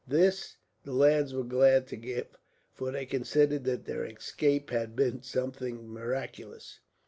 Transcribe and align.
This 0.07 0.55
the 0.83 0.93
lads 0.95 1.31
were 1.35 1.43
glad 1.43 1.85
to 1.89 1.95
give, 1.95 2.29
for 2.73 2.89
they 2.91 3.05
considered 3.05 3.65
that 3.65 3.85
their 3.85 4.03
escape 4.03 4.71
had 4.71 4.95
been 4.95 5.21
something 5.21 5.87
miraculous. 5.87 6.79